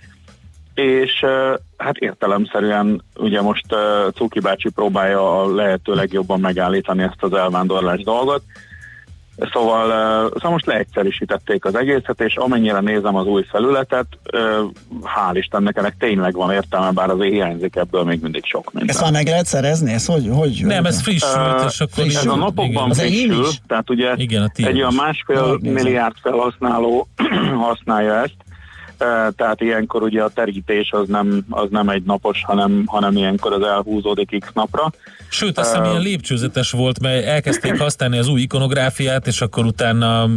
[0.73, 1.25] és
[1.77, 3.65] hát értelemszerűen ugye most
[4.13, 8.43] Cuki bácsi próbálja a lehető legjobban megállítani ezt az elvándorlás dolgot,
[9.51, 9.87] Szóval,
[10.33, 14.07] szóval most leegyszerűsítették az egészet, és amennyire nézem az új felületet,
[15.03, 18.89] hál' Istennek ennek tényleg van értelme, bár azért hiányzik ebből még mindig sok minden.
[18.89, 19.93] Ezt már meg lehet szerezni?
[19.93, 20.29] Ez hogy?
[20.33, 22.05] hogy Nem, ez frissült, és akkor...
[22.05, 23.61] Ez a napokban enyém frissül, is?
[23.67, 27.07] tehát ugye Igen, egy olyan másfél milliárd felhasználó
[27.67, 28.35] használja ezt,
[29.35, 33.61] Tehát ilyenkor ugye a terítés az nem, az nem egy napos, hanem, hanem ilyenkor az
[33.63, 34.91] elhúzódik x napra.
[35.29, 40.27] Sőt, azt hiszem ilyen lépcsőzetes volt, mert elkezdték használni az új ikonográfiát, és akkor utána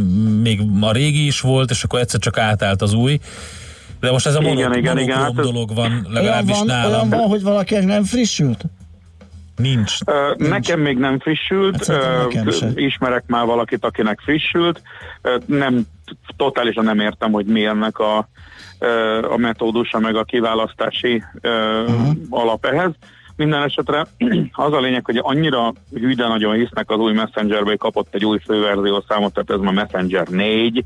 [0.41, 3.19] még a régi is volt, és akkor egyszer csak átállt az új.
[3.99, 6.69] De most ez a Igen, monok, igen, igen, monokrom hát dolog van, Olyan legalábbis van,
[6.69, 7.09] olyan nálam.
[7.09, 8.63] van, hogy valakinek nem frissült?
[9.55, 9.93] Nincs.
[10.05, 12.67] Ö, Nekem még nem frissült, Hát se.
[12.75, 14.81] ismerek már valakit, akinek frissült,
[15.21, 15.85] Ö, nem,
[16.37, 18.27] totálisan nem értem, hogy mi ennek a,
[19.31, 22.15] a metódusa, meg a kiválasztási uh-huh.
[22.29, 22.91] alap ehhez.
[23.35, 24.07] Minden esetre
[24.65, 28.39] az a lényeg, hogy annyira hűde nagyon hisznek az új Messengerbe, hogy kapott egy új
[28.45, 30.85] főverzió számot, tehát ez ma Messenger 4,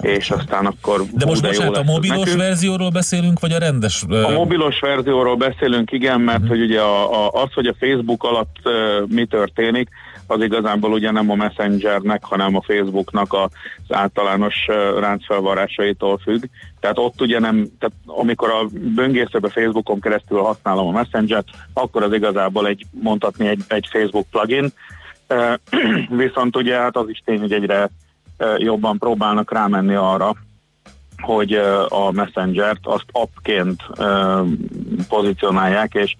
[0.00, 2.38] és aztán akkor De most jó bocsánat, a mobilos nekünk.
[2.38, 4.04] verzióról beszélünk, vagy a rendes?
[4.08, 6.48] A mobilos verzióról beszélünk, igen, mert Mhm.
[6.48, 8.72] hogy ugye a, a, az, hogy a Facebook alatt uh,
[9.08, 9.88] mi történik,
[10.26, 13.50] az igazából ugye nem a Messengernek, hanem a Facebooknak az
[13.88, 14.66] általános
[14.98, 16.44] ráncfelvarásaitól függ.
[16.80, 22.12] Tehát ott ugye nem, tehát amikor a böngészőbe Facebookon keresztül használom a Messengert, akkor az
[22.12, 24.72] igazából egy, mondhatni egy, egy Facebook plugin,
[26.24, 27.90] viszont ugye hát az is tény, hogy egyre
[28.56, 30.34] jobban próbálnak rámenni arra,
[31.18, 31.52] hogy
[31.88, 33.82] a Messenger-t azt appként
[35.08, 36.16] pozícionálják, és,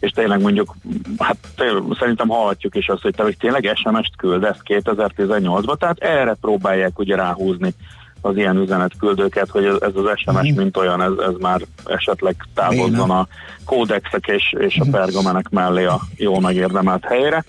[0.00, 0.74] és tényleg mondjuk,
[1.18, 6.36] hát tényleg, szerintem hallhatjuk is azt, hogy te hogy tényleg SMS-t küldesz 2018-ba, tehát erre
[6.40, 7.74] próbálják ugye ráhúzni
[8.20, 13.10] az ilyen üzenetküldőket, hogy ez, ez az SMS mint olyan, ez, ez már esetleg távozzon
[13.10, 13.26] a
[13.64, 17.44] kódexek és, és a pergamenek mellé a jól megérdemelt helyre.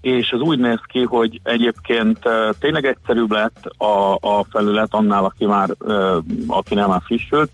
[0.00, 5.24] És ez úgy néz ki, hogy egyébként uh, tényleg egyszerűbb lett a, a felület annál,
[5.24, 7.50] aki már, uh, aki nem már frissült.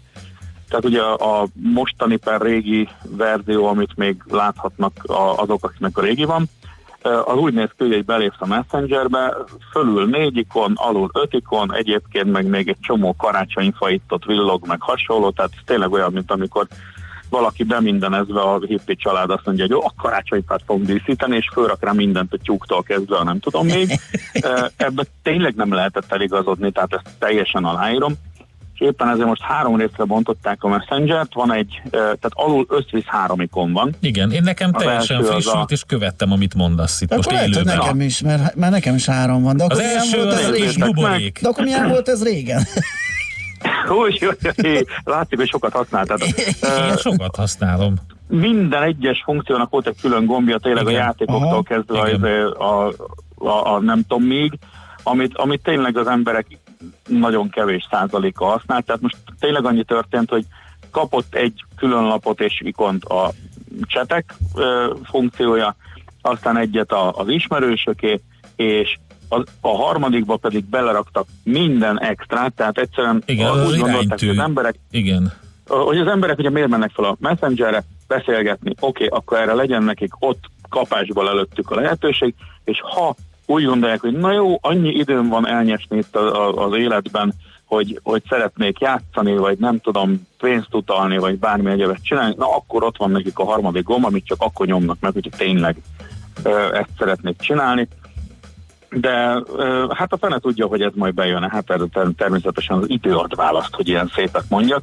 [0.68, 6.03] Tehát ugye a, a mostani per régi verzió, amit még láthatnak a, azok, akiknek a
[6.03, 6.48] régi van,
[7.24, 9.35] az úgy néz ki, hogy egy belépsz a Messengerbe,
[9.70, 14.66] fölül négy ikon, alul öt ikon, egyébként meg még egy csomó karácsonyfa itt ott villog,
[14.66, 16.66] meg hasonló, tehát ez tényleg olyan, mint amikor
[17.29, 21.85] valaki bemindenezve a hippi család azt mondja, hogy jó, a karácsonyfát fogunk díszíteni, és fölrak
[21.85, 23.88] rá mindent a tyúktól kezdve, nem tudom még.
[24.42, 28.14] Ö, Ebbe tényleg nem lehetett eligazodni, tehát ezt teljesen aláírom.
[28.75, 33.41] És éppen ezért most három részre bontották a Messenger-t, van egy, tehát alul összvisz három
[33.41, 33.95] ikon van.
[34.01, 37.31] Igen, én nekem Az teljesen az frissült, a- és követtem, amit mondasz itt Akkor most
[37.31, 37.77] lehet, élőben.
[37.77, 39.57] nekem is, mert, mert nekem is három van.
[39.57, 40.91] De akkor Az első volt az kis régen?
[40.93, 41.39] buborék.
[41.43, 42.63] De akkor milyen volt ez régen?
[44.05, 44.29] Úgy,
[45.05, 46.21] látszik, hogy sokat használtad.
[46.89, 47.95] Én sokat használom.
[48.29, 50.95] minden egyes funkciónak volt egy külön gombja, tényleg Igen.
[50.95, 51.63] a játékoktól Aha.
[51.63, 51.99] kezdve
[52.47, 52.93] a, a,
[53.49, 54.59] a, a nem tudom még,
[55.03, 56.47] amit, amit tényleg az emberek
[57.09, 58.83] nagyon kevés százaléka használ.
[58.83, 60.44] Tehát most tényleg annyi történt, hogy
[60.90, 63.33] kapott egy külön lapot és ikont a
[63.81, 65.77] csetek ö, funkciója,
[66.23, 68.20] aztán egyet a, az ismerősöké,
[68.57, 74.27] és az, a harmadikba pedig beleraktak minden extrát, tehát egyszerűen Igen, úgy az gondolták, iránytű.
[74.27, 75.33] hogy az emberek Igen.
[75.66, 79.83] hogy az emberek ugye miért mennek fel a Messengerre, beszélgetni, oké, okay, akkor erre legyen
[79.83, 83.14] nekik ott kapásból előttük a lehetőség, és ha
[83.46, 88.00] úgy gondolják, hogy na jó, annyi időm van elnyesni itt a, a, az életben, hogy,
[88.02, 92.96] hogy szeretnék játszani, vagy nem tudom, pénzt utalni, vagy bármi egyebet csinálni, na akkor ott
[92.96, 95.76] van nekik a harmadik gomb, amit csak akkor nyomnak meg, hogyha tényleg
[96.42, 97.88] ö, ezt szeretnék csinálni.
[98.90, 102.85] De ö, hát a fene tudja, hogy ez majd bejön, hát erre ter- természetesen az
[102.90, 104.83] idő ad választ, hogy ilyen szépet mondjak.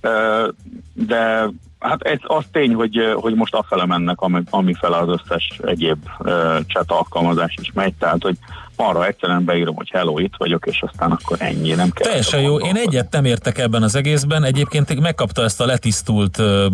[0.00, 0.48] Ö,
[0.92, 5.98] de hát ez az tény, hogy, hogy most afele mennek, ami, amifele az összes egyéb
[6.18, 8.36] ö, chat alkalmazás is megy, tehát hogy
[8.76, 12.06] arra egyszerűen beírom, hogy hello, itt vagyok, és aztán akkor ennyi, nem kell.
[12.06, 12.58] Teljesen jó.
[12.58, 14.44] Én egyet nem értek ebben az egészben.
[14.44, 16.66] Egyébként megkapta ezt a letisztult ö,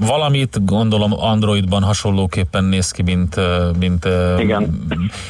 [0.00, 3.36] valamit, gondolom Androidban hasonlóképpen néz ki, mint,
[3.78, 4.08] mint
[4.38, 4.86] Igen.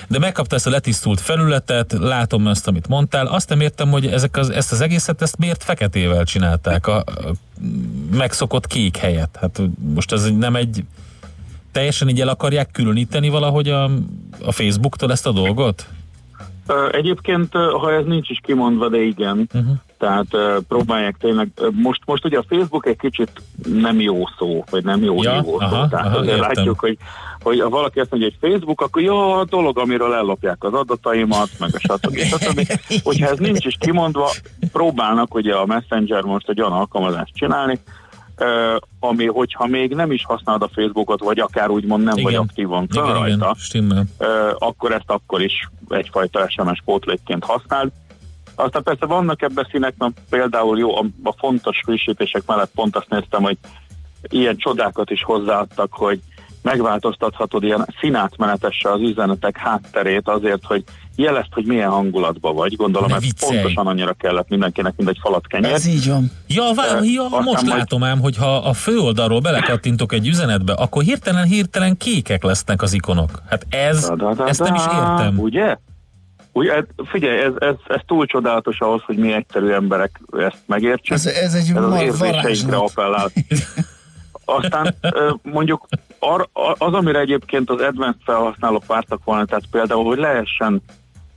[0.09, 4.37] de megkapta ezt a letisztult felületet, látom azt, amit mondtál, azt nem értem, hogy ezek
[4.37, 7.05] az, ezt az egészet ezt miért feketével csinálták a, a
[8.13, 9.37] megszokott kék helyett.
[9.41, 9.61] Hát
[9.95, 10.85] most ez nem egy
[11.73, 13.85] teljesen így el akarják különíteni valahogy a,
[14.43, 15.87] a Facebooktól ezt a dolgot?
[16.93, 19.73] Egyébként, ha ez nincs is kimondva, de igen, Uh-huh.
[19.99, 23.31] tehát ö, próbálják tényleg, most, most ugye a Facebook egy kicsit
[23.73, 26.53] nem jó szó, vagy nem jó Ja, szó, aha, tehát aha, azért értem.
[26.55, 26.99] látjuk, hogy,
[27.43, 31.49] hogy ha valaki azt mondja, hogy Facebook, akkor jó, a dolog, amiről ellopják az adataimat,
[31.59, 32.17] meg a stb.
[32.33, 32.67] stb.
[33.03, 34.31] Hogyha ez nincs is kimondva,
[34.73, 37.79] próbálnak ugye a Messenger most egy olyan alkalmazást csinálni,
[39.01, 43.05] ami, hogyha még nem is használod a Facebookot, vagy akár úgymond nem vagy aktívan fönn
[43.05, 44.09] igen, rajta, igen,
[44.59, 47.91] akkor ezt akkor is egyfajta SMS pótlékként használd.
[48.55, 53.09] Aztán persze vannak ebben színek, mert például jó, a, a fontos frissítések mellett pont azt
[53.09, 53.59] néztem, hogy
[54.29, 56.21] ilyen csodákat is hozzáadtak, hogy
[56.63, 60.85] megváltoztathatod ilyen színátmenetessel az üzenetek hátterét azért, hogy
[61.17, 62.77] jelezd, hogy milyen hangulatban vagy.
[62.77, 65.73] Gondolom, ez pontosan annyira kellett mindenkinek, mint egy falat kenyér.
[65.73, 66.31] Ez így van.
[66.47, 70.27] Ja, vár, Ö, ja aztán most majd- látom ám, hogy ha a főoldalról belekattintok egy
[70.29, 73.43] üzenetbe, akkor hirtelen, hirtelen kékek lesznek az ikonok.
[73.49, 74.49] Hát ez, Da-da-da-da.
[74.49, 75.39] ezt nem is értem.
[75.39, 75.77] Ugye?
[76.53, 81.15] Ugye, hát figyelj, ez, ez, ez túl csodálatos ahhoz, hogy mi egyszerű emberek ezt megértsük.
[81.15, 83.31] Ez, ez egy ez az érzéseinkre appellál.
[84.45, 84.95] Aztán
[85.43, 85.87] mondjuk
[86.21, 86.49] ar,
[86.79, 90.83] az, amire egyébként az advanced felhasználók vártak volna, tehát például, hogy lehessen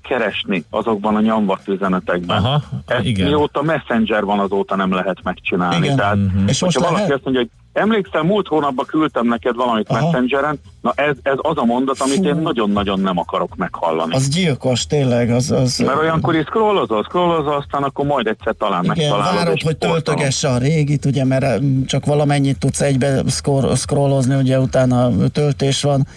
[0.03, 2.37] keresni azokban a nyomvat üzenetekben.
[2.43, 3.27] Aha, Ezt igen.
[3.27, 5.85] mióta Messenger van, azóta nem lehet megcsinálni.
[5.85, 5.95] Igen.
[5.95, 6.47] Tehát, Mhm.
[6.47, 7.15] És most hogyha valaki lehet?
[7.15, 10.05] azt mondja, hogy emlékszem, múlt hónapban küldtem neked valamit Aha.
[10.05, 12.23] Messengeren, na ez, ez az a mondat, amit Fú.
[12.25, 14.15] én nagyon-nagyon nem akarok meghallani.
[14.15, 15.29] Az gyilkos, tényleg.
[15.29, 19.35] Az, az, Mert olyankor is scrollozol, scrollozol, aztán akkor majd egyszer talán igen, megtalálod.
[19.35, 25.09] várod, hogy töltögesse a régit, ugye, mert csak valamennyit tudsz egybe scroll- scrollozni, ugye utána
[25.31, 26.07] töltés van.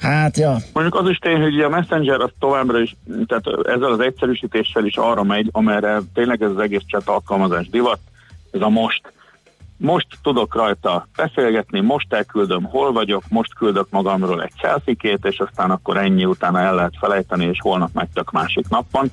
[0.00, 2.96] Hát, ja, Mondjuk az is tény, hogy a Messenger az továbbra is,
[3.26, 3.44] tehát
[3.74, 7.98] ezzel az egyszerűsítéssel is arra megy, amerre tényleg ez az egész chat alkalmazás divat,
[8.50, 9.12] ez a most.
[9.78, 15.70] Most tudok rajta beszélgetni, most elküldöm, hol vagyok, most küldök magamról egy selfie és aztán
[15.70, 19.10] akkor ennyi utána el lehet felejteni, és holnap meg tök másik nap van.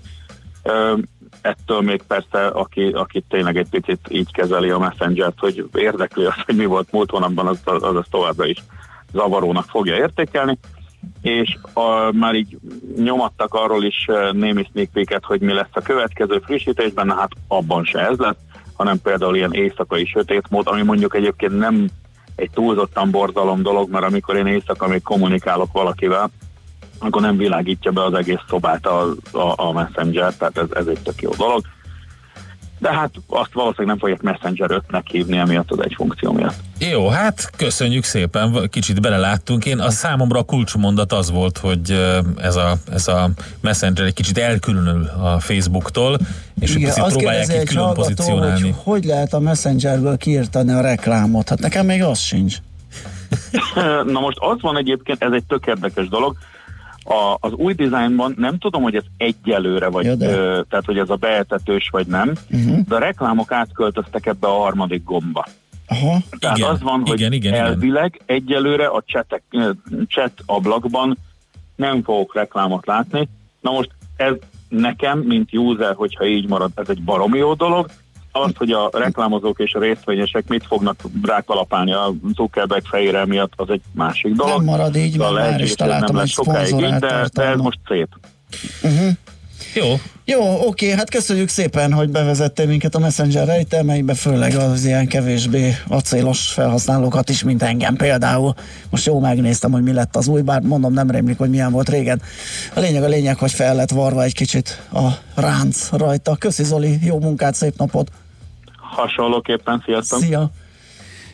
[0.63, 0.97] Ö,
[1.41, 6.41] ettől még persze, aki, aki tényleg egy picit így kezeli a Messenger-t, hogy érdekli azt,
[6.45, 8.63] hogy mi volt múlt hónapban, az, az, az továbbra is
[9.11, 10.57] zavarónak fogja értékelni
[11.21, 12.57] és a, már így
[12.97, 17.99] nyomattak arról is némi sneak hogy mi lesz a következő frissítésben, na hát abban se
[17.99, 18.37] ez lesz,
[18.75, 21.89] hanem például ilyen éjszakai sötét mód, ami mondjuk egyébként nem
[22.35, 26.29] egy túlzottan borzalom dolog, mert amikor én éjszaka még kommunikálok valakivel,
[26.99, 30.99] akkor nem világítja be az egész szobát a, a, a Messenger, tehát ez, ez egy
[31.03, 31.61] tök jó dolog.
[32.85, 36.55] De hát azt valószínűleg nem fogják Messenger 5-nek hívni, emiatt az egy funkció miatt.
[36.79, 39.65] Jó, hát köszönjük szépen, kicsit beleláttunk.
[39.65, 41.91] Én a számomra a kulcsmondat az volt, hogy
[42.37, 43.29] ez a, ez a
[43.61, 46.17] Messenger egy kicsit elkülönül a Facebooktól,
[46.59, 48.61] és egy igen, picit azt próbálják egy külön hallgató, pozícionálni.
[48.61, 51.49] hogy hogy lehet a Messengerből kiírtani a reklámot?
[51.49, 52.57] Hát nekem még az sincs.
[54.13, 56.35] Na most az van egyébként, ez egy tök érdekes dolog,
[57.07, 60.25] a, az új dizájnban nem tudom, hogy ez egyelőre, vagy, Ja, de.
[60.27, 62.79] ö, tehát hogy ez a beetetős, vagy nem, Uh-huh.
[62.87, 65.45] de a reklámok átköltöztek ebbe a harmadik gomba.
[65.87, 66.17] Aha.
[66.39, 67.65] Tehát Igen, az van, hogy igen, igen, igen.
[67.65, 69.69] elvileg egyelőre a chatek, ö,
[70.07, 71.17] chat ablakban
[71.75, 73.27] nem fogok reklámot látni.
[73.61, 74.33] Na most ez
[74.69, 77.89] nekem, mint user, hogyha így marad, ez egy baromi jó dolog.
[78.43, 83.69] Az, hogy a reklámozók és a részvényesek mit fognak rákalapálni a Zuckerberg fejére miatt, az
[83.69, 84.55] egy másik dolog.
[84.55, 87.57] Nem marad így, mert már is találtam nem egy lesz sokáig így, de, de ez
[87.57, 88.07] most szép.
[88.83, 89.09] Uh-huh.
[89.73, 89.85] Jó,
[90.27, 95.75] Jó, oké, hát köszönjük szépen, hogy bevezettél minket a Messenger rejtelmeibe, főleg az ilyen kevésbé
[95.87, 98.53] acélos felhasználókat is, mint engem például.
[98.89, 101.89] Most jó megnéztem, hogy mi lett az új, bár mondom, nem rémlik, hogy milyen volt
[101.89, 102.21] régen.
[102.73, 106.35] A lényeg a lényeg, hogy fel lett varva egy kicsit a ránc rajta.
[106.35, 108.11] Köszi Zoli, jó munkát, szép napot!
[108.95, 110.19] Hasonlóképpen, sziasztok!
[110.19, 110.49] Szia!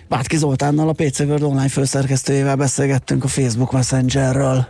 [0.10, 4.68] Bátki Zoltánnal, a PC World online főszerkesztőjével beszélgettünk a Facebook Messengerről.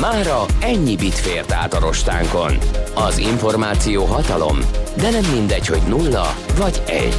[0.00, 2.58] Mára ennyi bit fért át a rostánkon.
[2.94, 4.58] Az információ hatalom,
[4.96, 6.26] de nem mindegy, hogy nulla
[6.58, 7.16] vagy egy.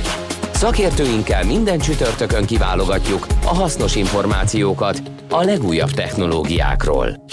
[0.53, 7.25] Szakértőinkkel minden csütörtökön kiválogatjuk a hasznos információkat a legújabb technológiákról.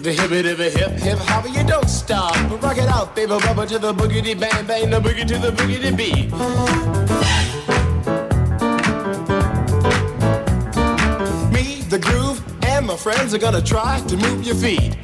[0.00, 2.36] The hip, the hippie the hip, hip hop, you don't stop.
[2.62, 5.96] Rock it out, baby, rubber to the boogity bang bang, the boogie to the boogity
[5.96, 6.30] beat.
[11.52, 14.96] Me, the groove, and my friends are gonna try to move your feet.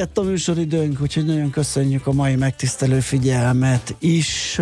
[0.00, 4.60] Lepergett a műsoridőnk, úgyhogy nagyon köszönjük a mai megtisztelő figyelmet is.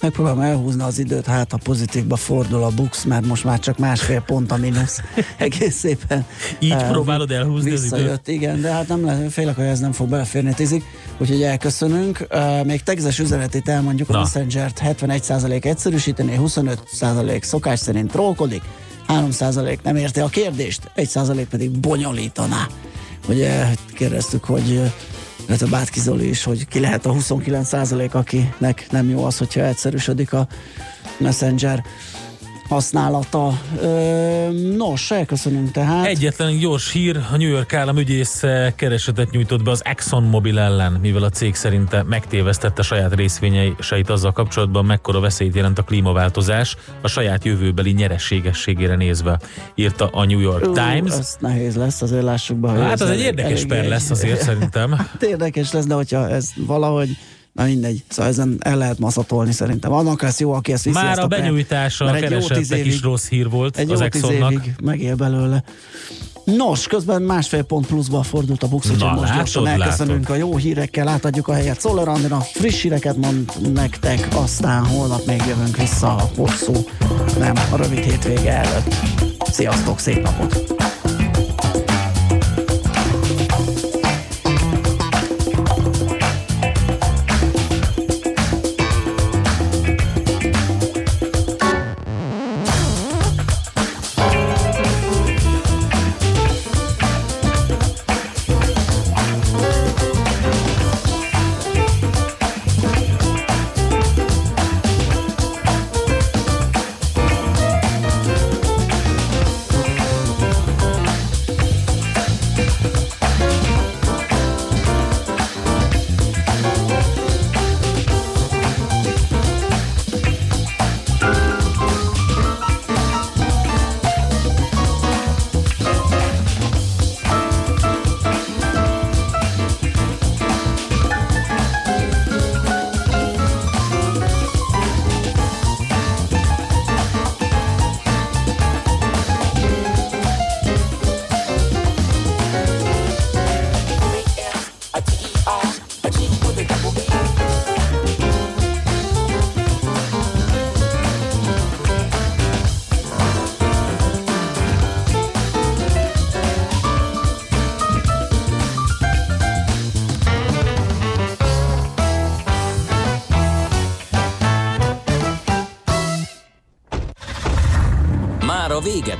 [0.00, 4.20] Megpróbálom elhúzni az időt, hát a pozitívba fordul a bux, mert most már csak másfél
[4.20, 5.00] pont a mínusz.
[5.36, 6.24] Egész szépen.
[6.58, 7.90] Így eh, próbálod elhúzni az időt?
[7.90, 10.84] Visszajött, igen, de hát nem lehet, félek, hogy ez nem fog beleférni tízig,
[11.18, 12.26] úgyhogy elköszönünk.
[12.28, 14.18] Eh, Még tegzes üzenetét elmondjuk, a Na.
[14.18, 18.62] Messenger-t 71% egyszerűsíteni, 25% szokás szerint trollkodik,
[19.08, 22.66] 3% nem érti a kérdést, 1% pedig bonyolítaná.
[23.28, 23.64] Ugye
[23.94, 24.92] kérdeztük, hogy
[25.46, 30.32] illetve Bátki Zoli is, hogy ki lehet a 29% akinek nem jó az, hogyha egyszerűsödik
[30.32, 30.46] a
[31.18, 31.84] Messenger
[32.72, 33.60] használata.
[34.76, 36.06] Nos, elköszönünk tehát.
[36.06, 41.22] Egyetlen gyors hír, a New York államügyész eh, keresetet nyújtott be az ExxonMobil ellen, mivel
[41.22, 47.44] a cég szerinte megtévesztette saját részvényeit azzal kapcsolatban, mekkora veszélyt jelent a klímaváltozás a saját
[47.44, 49.38] jövőbeli nyereségességére nézve,
[49.74, 51.12] írta a New York Ú, Times.
[51.18, 52.68] Ez nehéz lesz, azért lássuk be.
[52.68, 54.90] Hát az egy érdekes elég per lesz azért szerintem.
[55.12, 57.16] Hát érdekes lesz, de hogyha ez valahogy
[57.52, 59.92] Na mindegy, szóval ezen el lehet maszatolni szerintem.
[59.92, 63.02] Annak lesz jó, aki ezt viszi Már ezt a pert, benyújtása a egy keresetnek is
[63.02, 64.52] rossz hír volt Egy az Exxonnak.
[64.52, 65.62] évig megél belőle.
[66.44, 70.34] Nos, közben másfél pont pluszba fordult a bux, úgyhogy Na, most látod, gyorsan elköszönünk a
[70.34, 75.76] jó hírekkel, átadjuk a helyet Szoller Andina, friss híreket mond nektek, aztán holnap még jövünk
[75.76, 76.72] vissza a hosszú,
[77.38, 78.94] nem, a rövid hétvége előtt.
[79.50, 80.81] Sziasztok, szép napot!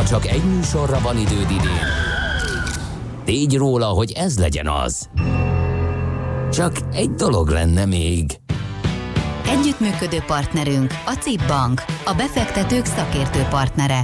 [0.00, 1.86] Ha csak egy műsorra van időd idén,
[3.24, 5.08] tégy róla, hogy ez legyen az.
[6.52, 8.40] Csak egy dolog lenne még.
[9.46, 13.98] Együttműködő partnerünk a CIP Bank, a befektetők szakértő partnere.